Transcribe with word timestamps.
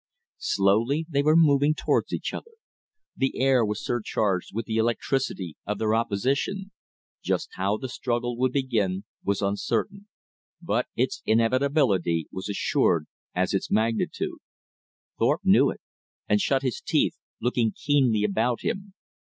Slowly 0.39 1.05
they 1.07 1.21
were 1.21 1.35
moving 1.35 1.75
toward 1.75 2.05
each 2.11 2.33
other. 2.33 2.53
The 3.15 3.37
air 3.39 3.63
was 3.63 3.85
surcharged 3.85 4.49
with 4.51 4.65
the 4.65 4.77
electricity 4.77 5.57
of 5.67 5.77
their 5.77 5.93
opposition. 5.93 6.71
Just 7.21 7.49
how 7.53 7.77
the 7.77 7.87
struggle 7.87 8.35
would 8.35 8.51
begin 8.51 9.03
was 9.23 9.43
uncertain; 9.43 10.07
but 10.59 10.87
its 10.95 11.21
inevitability 11.27 12.27
was 12.31 12.45
as 12.49 12.53
assured 12.53 13.05
as 13.35 13.53
its 13.53 13.69
magnitude. 13.69 14.39
Thorpe 15.19 15.41
knew 15.43 15.69
it, 15.69 15.81
and 16.27 16.41
shut 16.41 16.63
his 16.63 16.81
teeth, 16.83 17.19
looking 17.39 17.71
keenly 17.71 18.23
about 18.23 18.61
him. 18.61 18.95